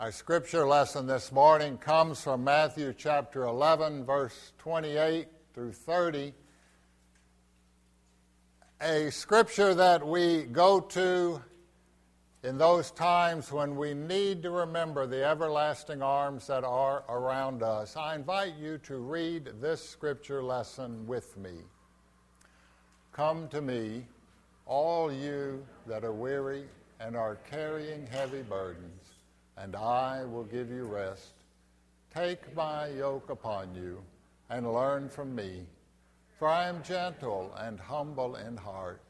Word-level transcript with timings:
Our 0.00 0.10
scripture 0.10 0.66
lesson 0.66 1.06
this 1.06 1.30
morning 1.30 1.78
comes 1.78 2.20
from 2.20 2.42
Matthew 2.42 2.92
chapter 2.98 3.44
11, 3.44 4.04
verse 4.04 4.52
28 4.58 5.28
through 5.54 5.70
30. 5.70 6.34
A 8.80 9.10
scripture 9.12 9.72
that 9.72 10.04
we 10.04 10.42
go 10.42 10.80
to 10.80 11.40
in 12.42 12.58
those 12.58 12.90
times 12.90 13.52
when 13.52 13.76
we 13.76 13.94
need 13.94 14.42
to 14.42 14.50
remember 14.50 15.06
the 15.06 15.24
everlasting 15.24 16.02
arms 16.02 16.48
that 16.48 16.64
are 16.64 17.04
around 17.08 17.62
us. 17.62 17.96
I 17.96 18.16
invite 18.16 18.56
you 18.56 18.78
to 18.78 18.96
read 18.96 19.48
this 19.60 19.88
scripture 19.88 20.42
lesson 20.42 21.06
with 21.06 21.36
me. 21.36 21.54
Come 23.12 23.46
to 23.50 23.62
me, 23.62 24.06
all 24.66 25.12
you 25.12 25.64
that 25.86 26.02
are 26.02 26.12
weary 26.12 26.64
and 26.98 27.14
are 27.16 27.36
carrying 27.48 28.08
heavy 28.08 28.42
burdens 28.42 29.13
and 29.56 29.76
I 29.76 30.24
will 30.24 30.44
give 30.44 30.70
you 30.70 30.84
rest. 30.84 31.32
Take 32.12 32.54
my 32.54 32.88
yoke 32.88 33.30
upon 33.30 33.74
you 33.74 34.02
and 34.50 34.72
learn 34.72 35.08
from 35.08 35.34
me, 35.34 35.66
for 36.38 36.48
I 36.48 36.68
am 36.68 36.82
gentle 36.82 37.54
and 37.58 37.78
humble 37.78 38.36
in 38.36 38.56
heart, 38.56 39.02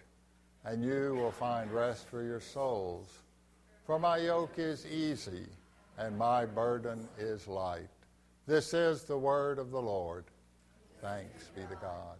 and 0.64 0.84
you 0.84 1.14
will 1.18 1.32
find 1.32 1.70
rest 1.70 2.08
for 2.08 2.22
your 2.22 2.40
souls. 2.40 3.08
For 3.86 3.98
my 3.98 4.18
yoke 4.18 4.58
is 4.58 4.86
easy 4.86 5.46
and 5.98 6.16
my 6.16 6.46
burden 6.46 7.08
is 7.18 7.46
light. 7.46 7.88
This 8.46 8.74
is 8.74 9.04
the 9.04 9.18
word 9.18 9.58
of 9.58 9.70
the 9.70 9.80
Lord. 9.80 10.24
Thanks 11.00 11.50
be 11.54 11.62
to 11.62 11.76
God. 11.80 12.16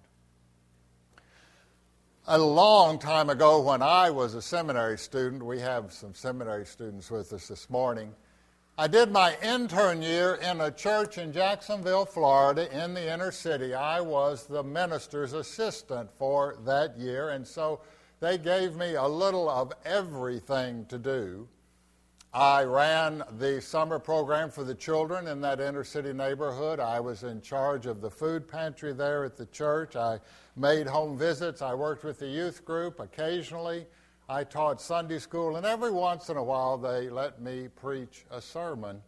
A 2.26 2.38
long 2.38 2.98
time 2.98 3.28
ago, 3.28 3.60
when 3.60 3.82
I 3.82 4.08
was 4.08 4.32
a 4.32 4.40
seminary 4.40 4.96
student, 4.96 5.44
we 5.44 5.60
have 5.60 5.92
some 5.92 6.14
seminary 6.14 6.64
students 6.64 7.10
with 7.10 7.30
us 7.34 7.48
this 7.48 7.68
morning. 7.68 8.14
I 8.78 8.86
did 8.86 9.12
my 9.12 9.36
intern 9.42 10.00
year 10.00 10.36
in 10.36 10.62
a 10.62 10.70
church 10.70 11.18
in 11.18 11.34
Jacksonville, 11.34 12.06
Florida, 12.06 12.82
in 12.82 12.94
the 12.94 13.12
inner 13.12 13.30
city. 13.30 13.74
I 13.74 14.00
was 14.00 14.46
the 14.46 14.62
minister's 14.62 15.34
assistant 15.34 16.08
for 16.16 16.56
that 16.64 16.96
year, 16.96 17.28
and 17.28 17.46
so 17.46 17.80
they 18.20 18.38
gave 18.38 18.74
me 18.74 18.94
a 18.94 19.06
little 19.06 19.50
of 19.50 19.74
everything 19.84 20.86
to 20.86 20.96
do. 20.96 21.46
I 22.34 22.64
ran 22.64 23.22
the 23.38 23.62
summer 23.62 24.00
program 24.00 24.50
for 24.50 24.64
the 24.64 24.74
children 24.74 25.28
in 25.28 25.40
that 25.42 25.60
inner 25.60 25.84
city 25.84 26.12
neighborhood. 26.12 26.80
I 26.80 26.98
was 26.98 27.22
in 27.22 27.40
charge 27.40 27.86
of 27.86 28.00
the 28.00 28.10
food 28.10 28.48
pantry 28.48 28.92
there 28.92 29.22
at 29.24 29.36
the 29.36 29.46
church. 29.46 29.94
I 29.94 30.18
made 30.56 30.88
home 30.88 31.16
visits. 31.16 31.62
I 31.62 31.74
worked 31.74 32.02
with 32.02 32.18
the 32.18 32.26
youth 32.26 32.64
group 32.64 32.98
occasionally. 32.98 33.86
I 34.28 34.42
taught 34.42 34.80
Sunday 34.80 35.20
school, 35.20 35.54
and 35.54 35.64
every 35.64 35.92
once 35.92 36.28
in 36.28 36.36
a 36.36 36.42
while 36.42 36.76
they 36.76 37.08
let 37.08 37.40
me 37.40 37.68
preach 37.68 38.24
a 38.32 38.40
sermon. 38.40 39.00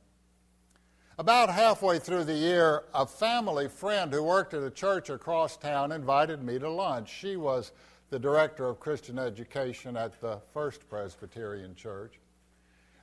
About 1.18 1.50
halfway 1.50 1.98
through 1.98 2.24
the 2.24 2.32
year, 2.32 2.84
a 2.94 3.06
family 3.06 3.66
friend 3.66 4.12
who 4.12 4.22
worked 4.22 4.54
at 4.54 4.62
a 4.62 4.70
church 4.70 5.10
across 5.10 5.56
town 5.56 5.90
invited 5.90 6.44
me 6.44 6.60
to 6.60 6.70
lunch. 6.70 7.12
She 7.12 7.36
was 7.36 7.72
the 8.08 8.20
director 8.20 8.68
of 8.68 8.78
Christian 8.78 9.18
education 9.18 9.96
at 9.96 10.20
the 10.20 10.38
First 10.54 10.88
Presbyterian 10.88 11.74
Church. 11.74 12.20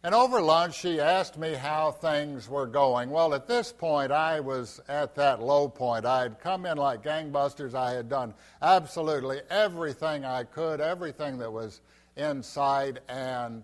And 0.05 0.13
over 0.13 0.41
lunch, 0.41 0.79
she 0.79 0.99
asked 0.99 1.37
me 1.37 1.53
how 1.53 1.91
things 1.91 2.49
were 2.49 2.67
going. 2.67 3.09
Well, 3.09 3.33
at 3.33 3.47
this 3.47 3.71
point, 3.71 4.11
I 4.11 4.41
was 4.41 4.81
at 4.89 5.15
that 5.15 5.41
low 5.41 5.69
point. 5.69 6.05
I 6.05 6.23
had 6.23 6.39
come 6.39 6.65
in 6.65 6.77
like 6.77 7.01
gangbusters. 7.01 7.73
I 7.73 7.93
had 7.93 8.09
done 8.09 8.33
absolutely 8.61 9.39
everything 9.49 10.25
I 10.25 10.43
could, 10.43 10.81
everything 10.81 11.37
that 11.37 11.51
was 11.51 11.79
inside, 12.17 12.99
and 13.07 13.63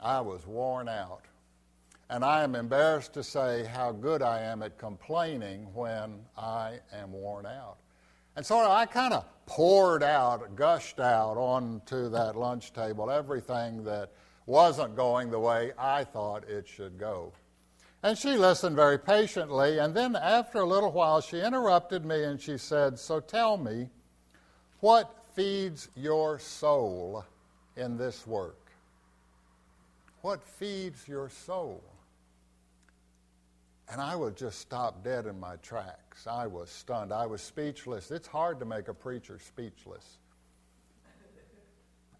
I 0.00 0.20
was 0.20 0.44
worn 0.48 0.88
out. 0.88 1.22
And 2.10 2.24
I 2.24 2.42
am 2.42 2.56
embarrassed 2.56 3.12
to 3.14 3.22
say 3.22 3.64
how 3.64 3.92
good 3.92 4.22
I 4.22 4.40
am 4.40 4.64
at 4.64 4.78
complaining 4.78 5.72
when 5.72 6.24
I 6.36 6.80
am 6.92 7.12
worn 7.12 7.46
out. 7.46 7.76
And 8.34 8.44
so 8.44 8.68
I 8.68 8.84
kind 8.84 9.14
of 9.14 9.24
poured 9.46 10.02
out, 10.02 10.56
gushed 10.56 10.98
out 10.98 11.36
onto 11.36 12.08
that 12.10 12.34
lunch 12.34 12.72
table 12.72 13.12
everything 13.12 13.84
that 13.84 14.10
wasn't 14.46 14.96
going 14.96 15.30
the 15.30 15.40
way 15.40 15.72
I 15.76 16.04
thought 16.04 16.48
it 16.48 16.66
should 16.66 16.98
go. 16.98 17.32
And 18.02 18.16
she 18.16 18.36
listened 18.36 18.76
very 18.76 18.98
patiently, 18.98 19.78
and 19.78 19.94
then 19.94 20.14
after 20.14 20.58
a 20.58 20.66
little 20.66 20.92
while, 20.92 21.20
she 21.20 21.40
interrupted 21.40 22.04
me 22.04 22.22
and 22.22 22.40
she 22.40 22.56
said, 22.56 22.98
So 22.98 23.18
tell 23.20 23.56
me, 23.56 23.88
what 24.80 25.12
feeds 25.34 25.88
your 25.96 26.38
soul 26.38 27.24
in 27.76 27.96
this 27.96 28.26
work? 28.26 28.70
What 30.22 30.44
feeds 30.44 31.08
your 31.08 31.28
soul? 31.28 31.82
And 33.90 34.00
I 34.00 34.16
would 34.16 34.36
just 34.36 34.58
stop 34.60 35.04
dead 35.04 35.26
in 35.26 35.38
my 35.38 35.56
tracks. 35.56 36.26
I 36.26 36.46
was 36.46 36.70
stunned. 36.70 37.12
I 37.12 37.26
was 37.26 37.40
speechless. 37.40 38.10
It's 38.10 38.26
hard 38.26 38.58
to 38.60 38.64
make 38.64 38.88
a 38.88 38.94
preacher 38.94 39.38
speechless. 39.38 40.18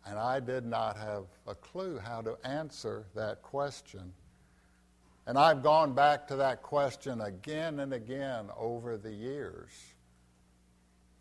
And 0.07 0.19
I 0.19 0.41
did 0.41 0.65
not 0.65 0.97
have 0.97 1.25
a 1.47 1.55
clue 1.55 1.99
how 1.99 2.23
to 2.23 2.37
answer 2.45 3.05
that 3.15 3.43
question. 3.43 4.13
And 5.27 5.37
I've 5.37 5.63
gone 5.63 5.93
back 5.95 6.29
to 6.29 6.37
that 6.37 6.63
question 6.63 7.21
again 7.21 7.81
and 7.81 7.93
again 7.93 8.47
over 8.57 8.97
the 8.97 9.13
years. 9.13 9.71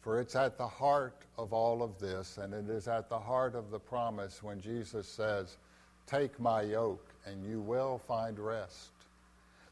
For 0.02 0.20
it's 0.20 0.36
at 0.36 0.60
the 0.60 0.68
heart 0.68 1.24
of 1.36 1.52
all 1.52 1.82
of 1.82 1.98
this, 1.98 2.38
and 2.38 2.54
it 2.54 2.70
is 2.70 2.88
at 2.88 3.10
the 3.10 3.18
heart 3.18 3.56
of 3.56 3.72
the 3.72 3.80
promise 3.80 4.44
when 4.44 4.62
Jesus 4.62 5.08
says, 5.08 5.58
Take 6.06 6.40
my 6.40 6.62
yoke, 6.62 7.10
and 7.26 7.44
you 7.44 7.60
will 7.60 7.98
find 7.98 8.38
rest. 8.38 8.92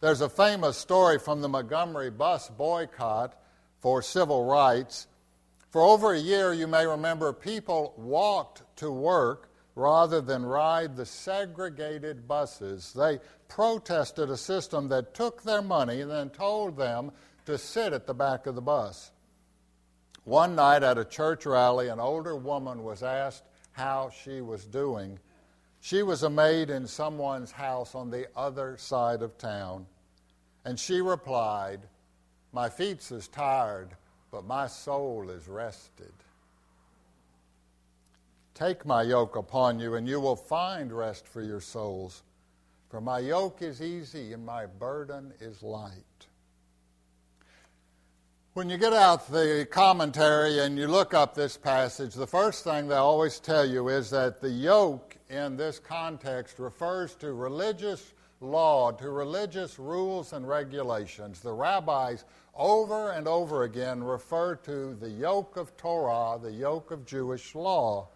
There's 0.01 0.21
a 0.21 0.29
famous 0.29 0.75
story 0.75 1.19
from 1.19 1.41
the 1.41 1.49
Montgomery 1.49 2.09
bus 2.09 2.49
boycott 2.49 3.39
for 3.79 4.01
civil 4.01 4.43
rights 4.43 5.05
for 5.73 5.81
over 5.81 6.13
a 6.13 6.19
year, 6.19 6.53
you 6.53 6.67
may 6.67 6.85
remember, 6.85 7.33
people 7.33 7.95
walked 7.97 8.61
to 8.75 8.91
work 8.91 9.49
rather 9.73 10.21
than 10.21 10.45
ride 10.45 10.95
the 10.95 11.03
segregated 11.07 12.27
buses. 12.27 12.93
They 12.93 13.19
protested 13.47 14.29
a 14.29 14.37
system 14.37 14.87
that 14.89 15.15
took 15.15 15.41
their 15.41 15.63
money 15.63 16.01
and 16.01 16.11
then 16.11 16.29
told 16.29 16.77
them 16.77 17.11
to 17.47 17.57
sit 17.57 17.91
at 17.91 18.05
the 18.05 18.13
back 18.13 18.45
of 18.45 18.53
the 18.53 18.61
bus. 18.61 19.09
One 20.25 20.53
night 20.53 20.83
at 20.83 20.99
a 20.99 21.05
church 21.05 21.47
rally, 21.47 21.87
an 21.87 21.99
older 21.99 22.35
woman 22.35 22.83
was 22.83 23.01
asked 23.01 23.41
how 23.71 24.11
she 24.23 24.41
was 24.41 24.67
doing. 24.67 25.17
She 25.81 26.03
was 26.03 26.21
a 26.21 26.29
maid 26.29 26.69
in 26.69 26.85
someone's 26.85 27.51
house 27.51 27.95
on 27.95 28.11
the 28.11 28.27
other 28.35 28.77
side 28.77 29.23
of 29.23 29.39
town. 29.39 29.87
And 30.65 30.79
she 30.79 31.01
replied, 31.01 31.79
My 32.51 32.69
feet's 32.69 33.11
is 33.11 33.27
tired 33.27 33.95
but 34.33 34.47
my 34.47 34.65
soul 34.65 35.29
is 35.29 35.47
rested. 35.47 36.11
Take 38.55 38.83
my 38.83 39.03
yoke 39.03 39.35
upon 39.35 39.79
you, 39.79 39.93
and 39.93 40.07
you 40.07 40.19
will 40.19 40.35
find 40.35 40.91
rest 40.91 41.27
for 41.27 41.43
your 41.43 41.61
souls. 41.61 42.23
For 42.89 42.99
my 42.99 43.19
yoke 43.19 43.61
is 43.61 43.79
easy 43.79 44.33
and 44.33 44.43
my 44.43 44.65
burden 44.65 45.33
is 45.39 45.61
light. 45.61 46.27
When 48.53 48.71
you 48.71 48.77
get 48.77 48.93
out 48.93 49.31
the 49.31 49.67
commentary 49.69 50.59
and 50.59 50.79
you 50.79 50.87
look 50.87 51.13
up 51.13 51.35
this 51.35 51.55
passage, 51.55 52.15
the 52.15 52.25
first 52.25 52.63
thing 52.63 52.87
they 52.87 52.95
always 52.95 53.39
tell 53.39 53.65
you 53.65 53.89
is 53.89 54.09
that 54.09 54.41
the 54.41 54.49
yoke 54.49 55.15
in 55.29 55.57
this 55.57 55.77
context 55.77 56.57
refers 56.57 57.13
to 57.15 57.33
religious 57.33 58.13
law, 58.43 58.91
to 58.91 59.09
religious 59.09 59.79
rules 59.79 60.33
and 60.33 60.47
regulations. 60.47 61.39
The 61.39 61.53
rabbis 61.53 62.25
over 62.55 63.11
and 63.11 63.27
over 63.27 63.63
again 63.63 64.03
refer 64.03 64.55
to 64.57 64.93
the 64.95 65.09
yoke 65.09 65.57
of 65.57 65.75
Torah, 65.77 66.37
the 66.39 66.51
yoke 66.51 66.91
of 66.91 67.05
Jewish 67.05 67.55
law. 67.55 68.09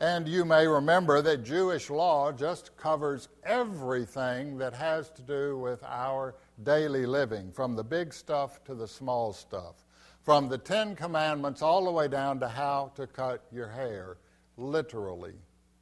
And 0.00 0.28
you 0.28 0.44
may 0.44 0.66
remember 0.66 1.22
that 1.22 1.44
Jewish 1.44 1.88
law 1.88 2.32
just 2.32 2.76
covers 2.76 3.28
everything 3.44 4.58
that 4.58 4.74
has 4.74 5.08
to 5.10 5.22
do 5.22 5.56
with 5.56 5.82
our 5.84 6.34
daily 6.62 7.06
living, 7.06 7.52
from 7.52 7.76
the 7.76 7.84
big 7.84 8.12
stuff 8.12 8.62
to 8.64 8.74
the 8.74 8.88
small 8.88 9.32
stuff, 9.32 9.84
from 10.22 10.48
the 10.48 10.58
Ten 10.58 10.96
Commandments 10.96 11.62
all 11.62 11.84
the 11.84 11.90
way 11.90 12.08
down 12.08 12.40
to 12.40 12.48
how 12.48 12.92
to 12.96 13.06
cut 13.06 13.44
your 13.52 13.68
hair, 13.68 14.18
literally, 14.56 15.34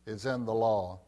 is 0.06 0.26
in 0.26 0.44
the 0.44 0.54
law. 0.54 1.00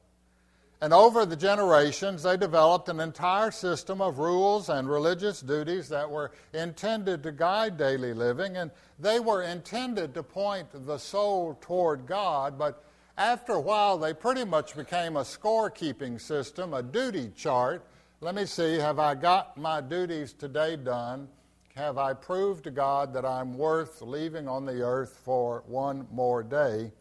And 0.81 0.93
over 0.93 1.25
the 1.25 1.37
generations, 1.37 2.25
they 2.25 2.37
developed 2.37 2.88
an 2.88 3.00
entire 3.00 3.50
system 3.50 4.00
of 4.00 4.19
rules 4.19 4.69
and 4.69 4.88
religious 4.88 5.41
duties 5.41 5.88
that 5.88 6.11
were 6.11 6.32
intended 6.53 7.23
to 7.23 7.32
guide 7.32 7.79
daily 7.79 8.12
living, 8.12 8.56
and 8.56 8.71
they 8.99 9.21
were 9.21 9.43
intended 9.43 10.12
to 10.15 10.23
point 10.23 10.69
the 10.87 10.99
soul 10.99 11.56
toward 11.61 12.06
God. 12.06 12.59
But 12.59 12.85
after 13.17 13.53
a 13.53 13.61
while, 13.61 13.97
they 13.97 14.12
pretty 14.12 14.44
much 14.44 14.76
became 14.76 15.17
a 15.17 15.23
scorekeeping 15.23 16.21
system, 16.21 16.75
a 16.75 16.82
duty 16.82 17.31
chart. 17.37 17.87
Let 18.20 18.35
me 18.35 18.44
see, 18.44 18.77
have 18.77 18.99
I 18.99 19.15
got 19.15 19.56
my 19.56 19.81
duties 19.81 20.32
today 20.32 20.77
done? 20.77 21.29
Have 21.77 21.99
I 21.99 22.15
proved 22.15 22.65
to 22.65 22.70
God 22.70 23.12
that 23.15 23.25
I'm 23.25 23.56
worth 23.56 24.03
leaving 24.03 24.49
on 24.49 24.65
the 24.65 24.82
earth 24.82 25.20
for 25.25 25.62
one 25.67 26.06
more 26.12 26.43
day? 26.43 26.93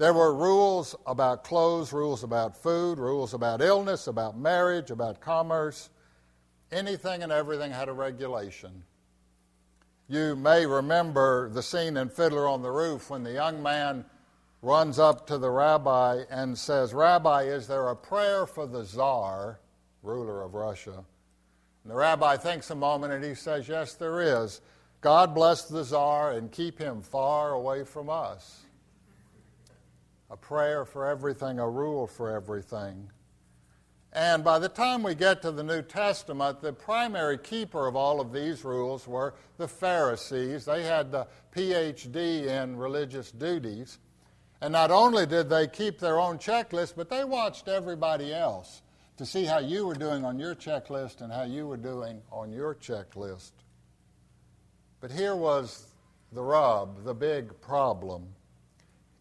There 0.00 0.14
were 0.14 0.34
rules 0.34 0.96
about 1.06 1.44
clothes, 1.44 1.92
rules 1.92 2.24
about 2.24 2.56
food, 2.56 2.98
rules 2.98 3.34
about 3.34 3.60
illness, 3.60 4.06
about 4.06 4.38
marriage, 4.38 4.90
about 4.90 5.20
commerce. 5.20 5.90
Anything 6.72 7.22
and 7.22 7.30
everything 7.30 7.70
had 7.70 7.90
a 7.90 7.92
regulation. 7.92 8.82
You 10.08 10.36
may 10.36 10.64
remember 10.64 11.50
the 11.50 11.62
scene 11.62 11.98
in 11.98 12.08
Fiddler 12.08 12.48
on 12.48 12.62
the 12.62 12.70
Roof 12.70 13.10
when 13.10 13.24
the 13.24 13.32
young 13.32 13.62
man 13.62 14.06
runs 14.62 14.98
up 14.98 15.26
to 15.26 15.36
the 15.36 15.50
rabbi 15.50 16.22
and 16.30 16.56
says, 16.56 16.94
Rabbi, 16.94 17.42
is 17.42 17.66
there 17.66 17.88
a 17.88 17.94
prayer 17.94 18.46
for 18.46 18.66
the 18.66 18.84
czar, 18.84 19.60
ruler 20.02 20.40
of 20.40 20.54
Russia? 20.54 21.04
And 21.84 21.90
the 21.90 21.94
rabbi 21.94 22.38
thinks 22.38 22.70
a 22.70 22.74
moment 22.74 23.12
and 23.12 23.22
he 23.22 23.34
says, 23.34 23.68
Yes, 23.68 23.92
there 23.92 24.22
is. 24.22 24.62
God 25.02 25.34
bless 25.34 25.64
the 25.64 25.84
czar 25.84 26.32
and 26.32 26.50
keep 26.50 26.78
him 26.78 27.02
far 27.02 27.52
away 27.52 27.84
from 27.84 28.08
us. 28.08 28.62
A 30.30 30.36
prayer 30.36 30.84
for 30.84 31.06
everything, 31.06 31.58
a 31.58 31.68
rule 31.68 32.06
for 32.06 32.30
everything. 32.30 33.10
And 34.12 34.42
by 34.42 34.58
the 34.58 34.68
time 34.68 35.02
we 35.02 35.14
get 35.14 35.42
to 35.42 35.52
the 35.52 35.62
New 35.62 35.82
Testament, 35.82 36.60
the 36.60 36.72
primary 36.72 37.38
keeper 37.38 37.86
of 37.86 37.94
all 37.94 38.20
of 38.20 38.32
these 38.32 38.64
rules 38.64 39.06
were 39.06 39.34
the 39.56 39.68
Pharisees. 39.68 40.64
They 40.64 40.82
had 40.82 41.12
the 41.12 41.28
PhD 41.54 42.46
in 42.46 42.76
religious 42.76 43.30
duties. 43.30 43.98
And 44.60 44.72
not 44.72 44.90
only 44.90 45.26
did 45.26 45.48
they 45.48 45.68
keep 45.68 45.98
their 45.98 46.18
own 46.18 46.38
checklist, 46.38 46.94
but 46.96 47.08
they 47.08 47.24
watched 47.24 47.68
everybody 47.68 48.34
else 48.34 48.82
to 49.16 49.24
see 49.24 49.44
how 49.44 49.58
you 49.58 49.86
were 49.86 49.94
doing 49.94 50.24
on 50.24 50.38
your 50.38 50.54
checklist 50.54 51.20
and 51.20 51.32
how 51.32 51.44
you 51.44 51.66
were 51.66 51.76
doing 51.76 52.20
on 52.32 52.50
your 52.52 52.74
checklist. 52.74 53.52
But 55.00 55.12
here 55.12 55.36
was 55.36 55.86
the 56.32 56.42
rub, 56.42 57.04
the 57.04 57.14
big 57.14 57.60
problem. 57.60 58.28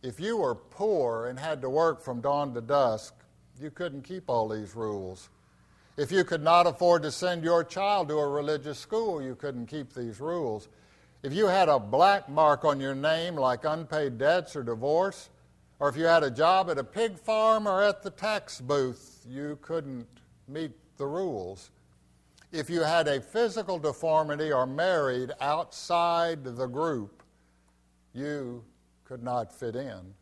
If 0.02 0.20
you 0.20 0.38
were 0.38 0.56
poor 0.56 1.28
and 1.28 1.38
had 1.38 1.62
to 1.62 1.70
work 1.70 2.02
from 2.02 2.22
dawn 2.22 2.54
to 2.54 2.62
dusk, 2.62 3.14
you 3.60 3.70
couldn't 3.70 4.04
keep 4.04 4.30
all 4.30 4.48
these 4.48 4.76
rules. 4.76 5.30
If 5.98 6.12
you 6.12 6.24
could 6.24 6.42
not 6.42 6.66
afford 6.66 7.04
to 7.04 7.12
send 7.12 7.44
your 7.44 7.66
child 7.66 8.08
to 8.08 8.18
a 8.18 8.28
religious 8.28 8.80
school, 8.80 9.22
you 9.22 9.36
couldn't 9.36 9.66
keep 9.66 9.94
these 9.94 10.22
rules. 10.22 10.70
If 11.22 11.34
you 11.34 11.48
had 11.48 11.68
a 11.68 11.78
black 11.78 12.30
mark 12.30 12.64
on 12.64 12.80
your 12.80 12.96
name, 12.96 13.36
like 13.36 13.66
unpaid 13.66 14.18
debts 14.18 14.56
or 14.56 14.64
divorce, 14.64 15.30
or 15.80 15.90
if 15.90 15.98
you 15.98 16.06
had 16.06 16.24
a 16.24 16.32
job 16.32 16.70
at 16.70 16.78
a 16.78 16.84
pig 16.84 17.20
farm 17.20 17.68
or 17.68 17.84
at 17.84 18.02
the 18.02 18.10
tax 18.10 18.62
booth, 18.62 19.26
you 19.28 19.60
couldn't 19.62 20.08
meet 20.48 20.72
the 20.98 21.06
rules. 21.06 21.72
If 22.54 22.70
you 22.70 22.82
had 22.82 23.10
a 23.10 23.20
physical 23.20 23.78
deformity 23.78 24.54
or 24.54 24.66
married 24.66 25.32
outside 25.42 26.46
the 26.46 26.68
group, 26.68 27.22
you 28.14 28.64
could 29.10 29.24
not 29.24 29.52
fit 29.52 29.76
in. 29.76 30.14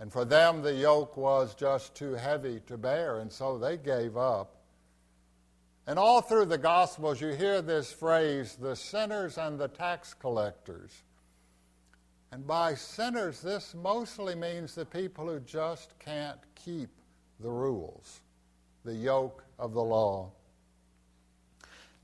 And 0.00 0.12
for 0.12 0.24
them, 0.24 0.62
the 0.62 0.74
yoke 0.74 1.16
was 1.16 1.54
just 1.54 1.94
too 1.94 2.14
heavy 2.14 2.60
to 2.66 2.76
bear, 2.76 3.20
and 3.20 3.32
so 3.32 3.56
they 3.56 3.76
gave 3.76 4.16
up. 4.16 4.56
And 5.86 5.96
all 5.96 6.20
through 6.20 6.46
the 6.46 6.58
Gospels, 6.58 7.20
you 7.20 7.28
hear 7.28 7.62
this 7.62 7.92
phrase 7.92 8.56
the 8.60 8.74
sinners 8.74 9.38
and 9.38 9.60
the 9.60 9.68
tax 9.68 10.12
collectors. 10.12 11.04
And 12.32 12.44
by 12.44 12.74
sinners, 12.74 13.40
this 13.40 13.76
mostly 13.80 14.34
means 14.34 14.74
the 14.74 14.86
people 14.86 15.28
who 15.28 15.38
just 15.38 15.96
can't 16.00 16.40
keep 16.56 16.90
the 17.38 17.50
rules, 17.50 18.22
the 18.84 18.94
yoke 18.94 19.44
of 19.56 19.72
the 19.72 19.84
law. 19.84 20.32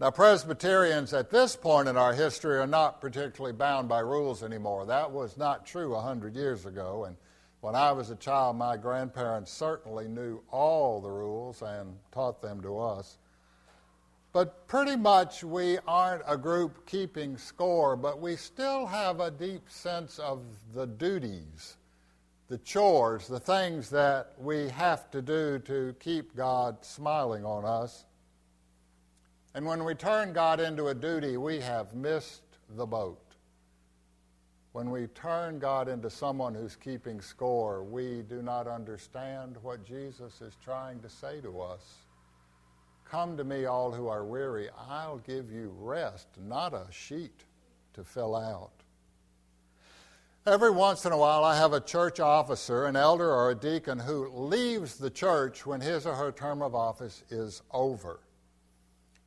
Now, 0.00 0.10
Presbyterians 0.10 1.12
at 1.12 1.28
this 1.28 1.56
point 1.56 1.86
in 1.86 1.98
our 1.98 2.14
history 2.14 2.56
are 2.56 2.66
not 2.66 3.02
particularly 3.02 3.52
bound 3.52 3.86
by 3.86 3.98
rules 3.98 4.42
anymore. 4.42 4.86
That 4.86 5.10
was 5.10 5.36
not 5.36 5.66
true 5.66 5.94
a 5.94 6.00
hundred 6.00 6.34
years 6.34 6.64
ago. 6.64 7.04
And 7.04 7.18
when 7.60 7.74
I 7.74 7.92
was 7.92 8.08
a 8.08 8.16
child, 8.16 8.56
my 8.56 8.78
grandparents 8.78 9.52
certainly 9.52 10.08
knew 10.08 10.40
all 10.50 11.02
the 11.02 11.10
rules 11.10 11.60
and 11.60 11.98
taught 12.12 12.40
them 12.40 12.62
to 12.62 12.78
us. 12.78 13.18
But 14.32 14.66
pretty 14.66 14.96
much 14.96 15.44
we 15.44 15.76
aren't 15.86 16.22
a 16.26 16.38
group 16.38 16.86
keeping 16.86 17.36
score, 17.36 17.94
but 17.94 18.20
we 18.20 18.36
still 18.36 18.86
have 18.86 19.20
a 19.20 19.30
deep 19.30 19.68
sense 19.68 20.18
of 20.18 20.40
the 20.72 20.86
duties, 20.86 21.76
the 22.48 22.56
chores, 22.56 23.28
the 23.28 23.38
things 23.38 23.90
that 23.90 24.32
we 24.38 24.70
have 24.70 25.10
to 25.10 25.20
do 25.20 25.58
to 25.58 25.94
keep 26.00 26.34
God 26.34 26.86
smiling 26.86 27.44
on 27.44 27.66
us. 27.66 28.06
And 29.54 29.66
when 29.66 29.84
we 29.84 29.94
turn 29.94 30.32
God 30.32 30.60
into 30.60 30.88
a 30.88 30.94
duty, 30.94 31.36
we 31.36 31.60
have 31.60 31.94
missed 31.94 32.42
the 32.76 32.86
boat. 32.86 33.20
When 34.72 34.90
we 34.90 35.08
turn 35.08 35.58
God 35.58 35.88
into 35.88 36.08
someone 36.08 36.54
who's 36.54 36.76
keeping 36.76 37.20
score, 37.20 37.82
we 37.82 38.22
do 38.22 38.40
not 38.42 38.68
understand 38.68 39.56
what 39.62 39.84
Jesus 39.84 40.40
is 40.40 40.56
trying 40.62 41.00
to 41.00 41.08
say 41.08 41.40
to 41.40 41.60
us. 41.60 41.82
Come 43.04 43.36
to 43.36 43.42
me, 43.42 43.64
all 43.64 43.90
who 43.90 44.06
are 44.06 44.24
weary. 44.24 44.68
I'll 44.88 45.18
give 45.18 45.50
you 45.50 45.74
rest, 45.76 46.28
not 46.46 46.72
a 46.72 46.86
sheet 46.92 47.44
to 47.94 48.04
fill 48.04 48.36
out. 48.36 48.70
Every 50.46 50.70
once 50.70 51.04
in 51.04 51.10
a 51.10 51.18
while, 51.18 51.42
I 51.42 51.56
have 51.56 51.72
a 51.72 51.80
church 51.80 52.20
officer, 52.20 52.86
an 52.86 52.94
elder, 52.94 53.30
or 53.30 53.50
a 53.50 53.54
deacon 53.56 53.98
who 53.98 54.28
leaves 54.28 54.96
the 54.96 55.10
church 55.10 55.66
when 55.66 55.80
his 55.80 56.06
or 56.06 56.14
her 56.14 56.30
term 56.30 56.62
of 56.62 56.76
office 56.76 57.24
is 57.28 57.62
over. 57.72 58.20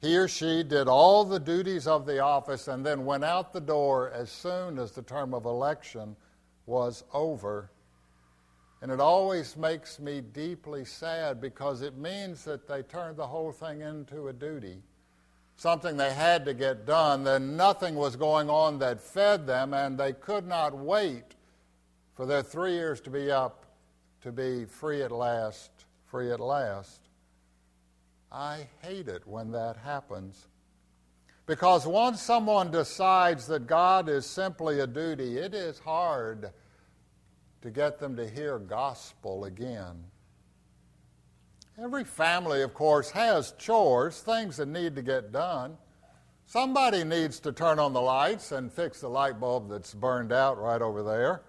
He 0.04 0.18
or 0.18 0.28
she 0.28 0.64
did 0.64 0.90
all 0.90 1.24
the 1.24 1.40
duties 1.40 1.88
of 1.88 2.06
the 2.06 2.20
office 2.20 2.68
and 2.68 2.86
then 2.86 3.06
went 3.06 3.24
out 3.24 3.54
the 3.54 3.62
door 3.62 4.12
as 4.12 4.30
soon 4.30 4.78
as 4.78 4.92
the 4.92 5.02
term 5.02 5.34
of 5.34 5.46
election 5.46 6.18
was 6.66 7.06
over. 7.14 7.72
And 8.82 8.92
it 8.92 9.00
always 9.00 9.56
makes 9.56 10.02
me 10.02 10.20
deeply 10.20 10.84
sad 10.84 11.40
because 11.40 11.82
it 11.82 11.96
means 11.96 12.44
that 12.44 12.68
they 12.68 12.82
turned 12.82 13.16
the 13.16 13.28
whole 13.28 13.54
thing 13.54 13.80
into 13.80 14.28
a 14.28 14.34
duty, 14.34 14.82
something 15.56 15.96
they 15.96 16.14
had 16.14 16.44
to 16.44 16.54
get 16.54 16.86
done. 16.86 17.24
Then 17.24 17.56
nothing 17.56 17.96
was 17.96 18.18
going 18.18 18.50
on 18.50 18.80
that 18.80 19.00
fed 19.00 19.48
them, 19.48 19.74
and 19.74 19.98
they 19.98 20.12
could 20.12 20.46
not 20.46 20.78
wait 20.78 21.36
for 22.14 22.26
their 22.26 22.44
three 22.44 22.74
years 22.74 23.00
to 23.00 23.10
be 23.10 23.32
up 23.32 23.68
to 24.20 24.34
be 24.34 24.66
free 24.66 25.02
at 25.02 25.14
last, 25.14 25.72
free 26.08 26.30
at 26.30 26.42
last. 26.42 27.03
I 28.34 28.68
hate 28.82 29.08
it 29.08 29.28
when 29.28 29.52
that 29.52 29.78
happens. 29.78 30.48
Because 31.46 31.86
once 31.86 32.22
someone 32.22 32.72
decides 32.72 33.46
that 33.48 33.68
God 33.68 34.10
is 34.10 34.26
simply 34.26 34.80
a 34.80 34.88
duty, 34.88 35.38
it 35.38 35.54
is 35.54 35.78
hard 35.78 36.52
to 37.62 37.70
get 37.70 38.00
them 38.00 38.16
to 38.16 38.28
hear 38.28 38.58
gospel 38.58 39.46
again. 39.46 40.04
Every 41.82 42.04
family, 42.04 42.62
of 42.62 42.74
course, 42.74 43.12
has 43.12 43.54
chores, 43.58 44.22
things 44.22 44.58
that 44.58 44.68
need 44.68 44.96
to 44.96 45.02
get 45.02 45.32
done. 45.32 45.78
Somebody 46.46 47.04
needs 47.04 47.40
to 47.42 47.52
turn 47.52 47.80
on 47.80 47.94
the 47.94 48.02
lights 48.02 48.52
and 48.52 48.72
fix 48.72 49.02
the 49.02 49.10
light 49.10 49.40
bulb 49.40 49.70
that's 49.70 49.94
burned 49.94 50.32
out 50.32 50.60
right 50.60 50.82
over 50.82 51.04
there. 51.04 51.44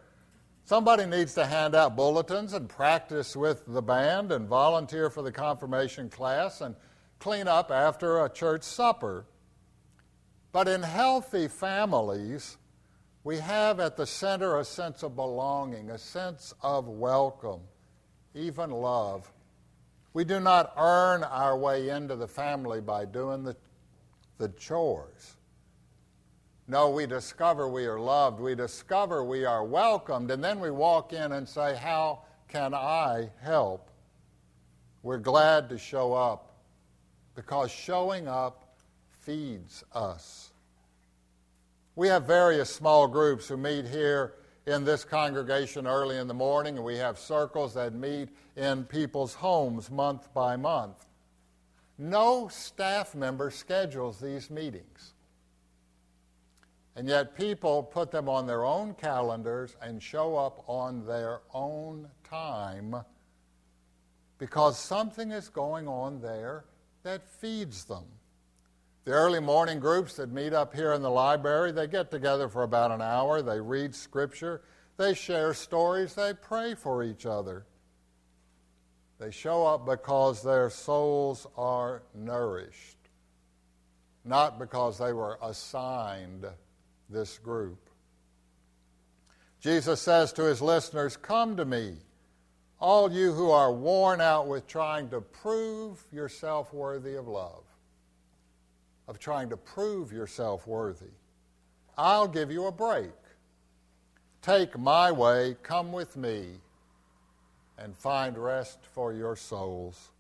Somebody 0.66 1.04
needs 1.04 1.35
to 1.35 1.44
hand 1.44 1.75
out 1.75 1.94
bulletins 1.94 2.54
and 2.54 2.71
practice 2.71 3.37
with 3.37 3.64
the 3.66 3.83
band 3.83 4.33
and 4.33 4.49
volunteer 4.49 5.11
for 5.11 5.21
the 5.21 5.30
confirmation 5.30 6.09
class 6.09 6.62
and 6.62 6.75
clean 7.18 7.47
up 7.47 7.71
after 7.71 8.25
a 8.25 8.30
church 8.30 8.62
supper. 8.62 9.26
But 10.52 10.66
in 10.66 10.83
healthy 10.83 11.49
families, 11.49 12.56
we 13.25 13.38
have 13.38 13.78
at 13.78 13.99
the 13.99 14.06
center 14.06 14.59
a 14.59 14.64
sense 14.64 15.02
of 15.02 15.16
belonging, 15.16 15.90
a 15.90 15.99
sense 15.99 16.54
of 16.62 16.88
welcome, 16.88 17.61
even 18.35 18.71
love. 18.71 19.30
We 20.14 20.25
do 20.25 20.40
not 20.40 20.73
earn 20.78 21.25
our 21.25 21.59
way 21.59 21.90
into 21.90 22.16
the 22.16 22.28
family 22.28 22.80
by 22.80 23.04
doing 23.04 23.44
the, 23.44 23.54
the 24.38 24.49
chores. 24.49 25.37
No, 26.66 26.90
we 26.90 27.06
discover 27.06 27.68
we 27.68 27.87
are 27.87 28.00
loved. 28.00 28.40
We 28.40 28.54
discover 28.54 29.23
we 29.23 29.44
are 29.44 29.64
welcomed. 29.64 30.30
And 30.30 30.42
then 30.42 30.61
we 30.61 30.71
walk 30.71 31.12
in 31.12 31.33
and 31.33 31.49
say, 31.49 31.76
How 31.76 32.21
can 32.49 32.73
I 32.75 33.30
help? 33.42 33.90
We're 35.02 35.18
glad 35.18 35.68
to 35.68 35.78
show 35.78 36.14
up 36.14 36.54
because 37.35 37.71
showing 37.71 38.28
up 38.28 38.76
feeds 39.21 39.85
us. 39.92 40.52
We 41.97 42.09
have 42.09 42.25
various 42.25 42.75
small 42.75 43.06
groups 43.06 43.49
who 43.49 43.56
meet 43.56 43.87
here 43.87 44.35
in 44.66 44.85
this 44.85 45.04
congregation 45.04 45.87
early 45.87 46.16
in 46.16 46.26
the 46.26 46.35
morning, 46.35 46.76
and 46.76 46.85
we 46.85 46.97
have 46.97 47.18
circles 47.18 47.75
that 47.75 47.94
meet 47.94 48.30
in 48.56 48.85
people's 48.85 49.35
homes 49.35 49.90
month 49.90 50.33
by 50.33 50.56
month. 50.56 51.06
No 51.99 52.49
staff 52.49 53.14
member 53.14 53.50
schedules 53.50 54.18
these 54.18 54.50
meetings. 54.50 55.13
And 56.96 57.08
yet, 57.08 57.36
people 57.36 57.82
put 57.82 58.10
them 58.12 58.28
on 58.28 58.46
their 58.46 58.64
own 58.64 58.94
calendars 58.94 59.76
and 59.82 60.00
show 60.00 60.36
up 60.36 60.62
on 60.68 61.04
their 61.06 61.40
own 61.52 62.08
time 62.22 62.94
because 64.38 64.78
something 64.78 65.32
is 65.32 65.48
going 65.48 65.88
on 65.88 66.20
there 66.20 66.64
that 67.02 67.28
feeds 67.28 67.84
them. 67.84 68.04
The 69.04 69.12
early 69.12 69.40
morning 69.40 69.80
groups 69.80 70.16
that 70.16 70.30
meet 70.30 70.52
up 70.52 70.74
here 70.74 70.92
in 70.92 71.02
the 71.02 71.10
library, 71.10 71.72
they 71.72 71.86
get 71.86 72.10
together 72.10 72.48
for 72.48 72.62
about 72.62 72.90
an 72.90 73.02
hour. 73.02 73.42
They 73.42 73.60
read 73.60 73.94
scripture. 73.94 74.62
They 74.96 75.14
share 75.14 75.54
stories, 75.54 76.14
they 76.14 76.34
pray 76.34 76.74
for 76.74 77.02
each 77.02 77.26
other. 77.26 77.66
They 79.18 79.30
show 79.30 79.66
up 79.66 79.86
because 79.86 80.42
their 80.42 80.70
souls 80.70 81.46
are 81.56 82.02
nourished, 82.14 82.98
not 84.24 84.58
because 84.58 84.98
they 84.98 85.12
were 85.12 85.38
assigned 85.42 86.46
this 87.08 87.38
group. 87.38 87.78
Jesus 89.61 90.00
says 90.00 90.32
to 90.34 90.42
his 90.42 90.61
listeners, 90.61 91.16
Come 91.16 91.56
to 91.56 91.64
me, 91.64 91.94
all 92.80 93.11
you 93.11 93.32
who 93.32 93.50
are 93.50 93.73
worn 93.73 94.20
out 94.20 94.46
with 94.46 94.66
trying 94.66 95.08
to 95.11 95.20
prove 95.20 96.04
yourself 96.12 96.73
worthy 96.75 97.14
of 97.14 97.26
love, 97.26 97.64
of 99.08 99.18
trying 99.18 99.49
to 99.49 99.56
prove 99.56 100.12
yourself 100.12 100.66
worthy. 100.66 101.12
I'll 101.96 102.28
give 102.28 102.50
you 102.50 102.66
a 102.66 102.73
break. 102.73 103.12
Take 104.42 104.78
my 104.78 105.11
way, 105.11 105.56
come 105.62 105.92
with 105.92 106.16
me, 106.16 106.46
and 107.78 107.96
find 107.96 108.37
rest 108.37 108.78
for 108.92 109.14
your 109.14 109.37
souls. 109.37 110.11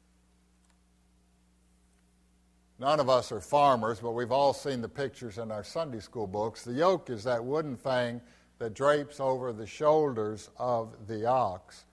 None 2.84 3.00
of 3.00 3.08
us 3.08 3.32
are 3.32 3.40
farmers, 3.40 4.00
but 4.00 4.12
we've 4.12 4.30
all 4.30 4.52
seen 4.52 4.82
the 4.82 4.90
pictures 4.90 5.38
in 5.38 5.50
our 5.50 5.64
Sunday 5.64 6.00
school 6.00 6.26
books. 6.26 6.64
The 6.64 6.74
yoke 6.74 7.08
is 7.08 7.24
that 7.24 7.42
wooden 7.42 7.78
thing 7.78 8.20
that 8.58 8.74
drapes 8.74 9.20
over 9.20 9.54
the 9.54 9.66
shoulders 9.66 10.50
of 10.58 11.08
the 11.08 11.24
ox. 11.24 11.86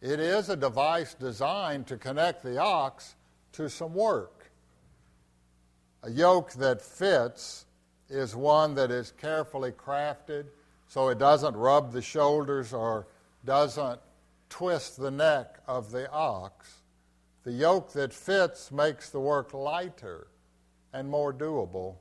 It 0.00 0.18
is 0.18 0.48
a 0.48 0.56
device 0.56 1.12
designed 1.12 1.88
to 1.88 1.98
connect 1.98 2.42
the 2.42 2.56
ox 2.56 3.16
to 3.52 3.68
some 3.68 3.92
work. 3.92 4.50
A 6.04 6.10
yoke 6.10 6.52
that 6.52 6.80
fits 6.80 7.66
is 8.08 8.34
one 8.34 8.74
that 8.76 8.90
is 8.90 9.12
carefully 9.20 9.72
crafted 9.72 10.46
so 10.88 11.10
it 11.10 11.18
doesn't 11.18 11.54
rub 11.54 11.92
the 11.92 12.00
shoulders 12.00 12.72
or 12.72 13.06
doesn't 13.44 14.00
twist 14.48 14.98
the 14.98 15.10
neck 15.10 15.58
of 15.68 15.92
the 15.92 16.10
ox. 16.10 16.79
The 17.44 17.52
yoke 17.52 17.92
that 17.92 18.12
fits 18.12 18.70
makes 18.70 19.10
the 19.10 19.20
work 19.20 19.54
lighter 19.54 20.26
and 20.92 21.08
more 21.08 21.32
doable. 21.32 21.96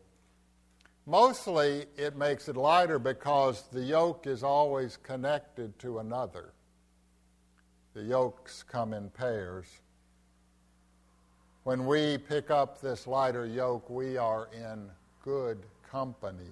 Mostly 1.05 1.86
it 1.98 2.17
makes 2.17 2.50
it 2.50 2.58
lighter 2.58 3.00
because 3.00 3.63
the 3.72 3.81
yoke 3.81 4.27
is 4.27 4.43
always 4.43 4.98
connected 4.98 5.77
to 5.79 6.00
another. 6.00 6.53
The 7.93 8.03
yokes 8.03 8.63
come 8.63 8.93
in 8.93 9.10
pairs. 9.10 9.65
When 11.63 11.86
we 11.86 12.17
pick 12.17 12.51
up 12.51 12.81
this 12.81 13.08
lighter 13.08 13.46
yoke, 13.46 13.89
we 13.89 14.17
are 14.17 14.50
in 14.53 14.89
good 15.24 15.65
company. 15.89 16.51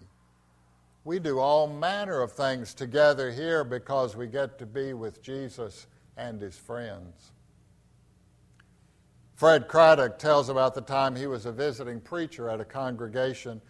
We 1.03 1.19
do 1.19 1.39
all 1.39 1.67
manner 1.67 2.21
of 2.21 2.31
things 2.33 2.73
together 2.73 3.31
here 3.31 3.63
because 3.63 4.15
we 4.15 4.27
get 4.27 4.59
to 4.59 4.65
be 4.65 4.93
with 4.93 5.21
Jesus 5.21 5.87
and 6.17 6.41
his 6.41 6.57
friends. 6.57 7.31
Fred 9.37 9.67
Craddock 9.67 10.17
tells 10.17 10.49
about 10.49 10.73
the 10.73 10.81
time 10.81 11.15
he 11.15 11.27
was 11.27 11.45
a 11.45 11.51
visiting 11.51 12.01
preacher 12.01 12.49
at 12.49 12.59
a 12.59 12.65
congregation. 12.65 13.61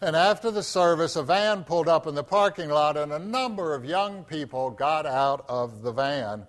And 0.00 0.16
after 0.16 0.50
the 0.50 0.64
service, 0.64 1.14
a 1.14 1.22
van 1.22 1.62
pulled 1.62 1.86
up 1.86 2.08
in 2.08 2.16
the 2.16 2.24
parking 2.24 2.68
lot, 2.68 2.96
and 2.96 3.12
a 3.12 3.18
number 3.20 3.74
of 3.74 3.84
young 3.84 4.24
people 4.24 4.70
got 4.70 5.06
out 5.06 5.44
of 5.48 5.82
the 5.82 5.92
van. 5.92 6.48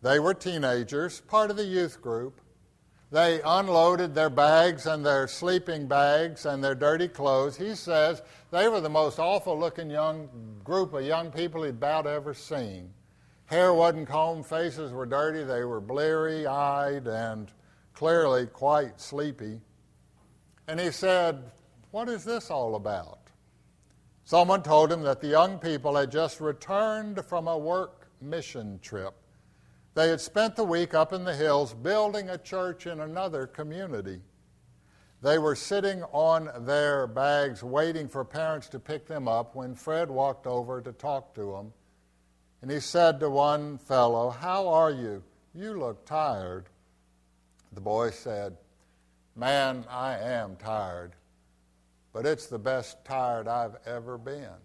They 0.00 0.18
were 0.18 0.32
teenagers, 0.32 1.20
part 1.20 1.50
of 1.50 1.58
the 1.58 1.66
youth 1.66 2.00
group. 2.00 2.40
They 3.10 3.42
unloaded 3.42 4.14
their 4.14 4.30
bags 4.30 4.86
and 4.86 5.04
their 5.04 5.28
sleeping 5.28 5.86
bags 5.86 6.46
and 6.46 6.64
their 6.64 6.74
dirty 6.74 7.08
clothes. 7.08 7.58
He 7.58 7.74
says 7.74 8.22
they 8.50 8.66
were 8.66 8.80
the 8.80 8.88
most 8.88 9.18
awful 9.18 9.58
looking 9.58 9.90
young 9.90 10.30
group 10.64 10.94
of 10.94 11.04
young 11.04 11.30
people 11.30 11.62
he'd 11.62 11.70
about 11.70 12.06
ever 12.06 12.32
seen. 12.32 12.94
Hair 13.44 13.74
wasn't 13.74 14.08
combed, 14.08 14.46
faces 14.46 14.90
were 14.90 15.04
dirty, 15.04 15.44
they 15.44 15.64
were 15.64 15.82
bleary 15.82 16.46
eyed 16.46 17.06
and 17.06 17.52
clearly 17.94 18.46
quite 18.46 19.00
sleepy. 19.00 19.60
And 20.68 20.78
he 20.78 20.90
said, 20.90 21.42
What 21.90 22.08
is 22.08 22.24
this 22.24 22.50
all 22.50 22.74
about? 22.74 23.18
Someone 24.24 24.62
told 24.62 24.90
him 24.90 25.02
that 25.02 25.20
the 25.20 25.28
young 25.28 25.58
people 25.58 25.96
had 25.96 26.10
just 26.10 26.40
returned 26.40 27.24
from 27.24 27.46
a 27.46 27.58
work 27.58 28.08
mission 28.20 28.78
trip. 28.82 29.14
They 29.94 30.08
had 30.08 30.20
spent 30.20 30.56
the 30.56 30.64
week 30.64 30.94
up 30.94 31.12
in 31.12 31.24
the 31.24 31.34
hills 31.34 31.74
building 31.74 32.30
a 32.30 32.38
church 32.38 32.86
in 32.86 33.00
another 33.00 33.46
community. 33.46 34.20
They 35.22 35.38
were 35.38 35.54
sitting 35.54 36.02
on 36.04 36.50
their 36.66 37.06
bags 37.06 37.62
waiting 37.62 38.08
for 38.08 38.24
parents 38.24 38.68
to 38.70 38.78
pick 38.78 39.06
them 39.06 39.28
up 39.28 39.54
when 39.54 39.74
Fred 39.74 40.10
walked 40.10 40.46
over 40.46 40.82
to 40.82 40.92
talk 40.92 41.34
to 41.34 41.52
them. 41.52 41.72
And 42.60 42.70
he 42.70 42.80
said 42.80 43.20
to 43.20 43.30
one 43.30 43.78
fellow, 43.78 44.30
How 44.30 44.68
are 44.68 44.90
you? 44.90 45.22
You 45.54 45.78
look 45.78 46.04
tired. 46.04 46.68
The 47.74 47.80
boy 47.80 48.10
said, 48.10 48.56
Man, 49.34 49.84
I 49.90 50.16
am 50.16 50.54
tired, 50.56 51.12
but 52.12 52.24
it's 52.24 52.46
the 52.46 52.58
best 52.58 53.04
tired 53.04 53.48
I've 53.48 53.76
ever 53.84 54.16
been. 54.16 54.62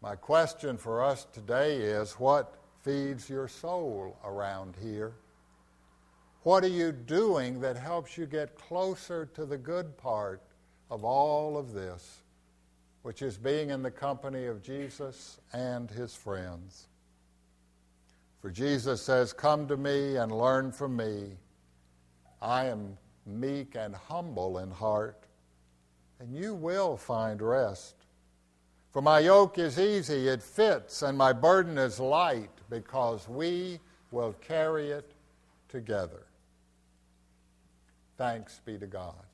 My 0.00 0.14
question 0.14 0.76
for 0.76 1.02
us 1.02 1.26
today 1.32 1.78
is 1.78 2.12
what 2.12 2.54
feeds 2.82 3.28
your 3.28 3.48
soul 3.48 4.16
around 4.24 4.76
here? 4.80 5.14
What 6.44 6.62
are 6.62 6.68
you 6.68 6.92
doing 6.92 7.60
that 7.62 7.76
helps 7.76 8.16
you 8.16 8.26
get 8.26 8.56
closer 8.56 9.26
to 9.34 9.44
the 9.44 9.58
good 9.58 9.96
part 9.96 10.40
of 10.88 11.02
all 11.02 11.56
of 11.56 11.72
this, 11.72 12.18
which 13.02 13.22
is 13.22 13.38
being 13.38 13.70
in 13.70 13.82
the 13.82 13.90
company 13.90 14.44
of 14.44 14.62
Jesus 14.62 15.40
and 15.52 15.90
his 15.90 16.14
friends? 16.14 16.86
For 18.44 18.50
Jesus 18.50 19.00
says, 19.00 19.32
Come 19.32 19.66
to 19.68 19.76
me 19.78 20.16
and 20.16 20.30
learn 20.30 20.70
from 20.70 20.94
me. 20.94 21.38
I 22.42 22.66
am 22.66 22.98
meek 23.24 23.74
and 23.74 23.94
humble 23.94 24.58
in 24.58 24.70
heart, 24.70 25.24
and 26.20 26.36
you 26.36 26.52
will 26.52 26.98
find 26.98 27.40
rest. 27.40 27.94
For 28.92 29.00
my 29.00 29.20
yoke 29.20 29.56
is 29.56 29.78
easy, 29.78 30.28
it 30.28 30.42
fits, 30.42 31.00
and 31.00 31.16
my 31.16 31.32
burden 31.32 31.78
is 31.78 31.98
light, 31.98 32.50
because 32.68 33.26
we 33.30 33.80
will 34.10 34.34
carry 34.42 34.90
it 34.90 35.10
together. 35.70 36.26
Thanks 38.18 38.60
be 38.66 38.76
to 38.76 38.86
God. 38.86 39.24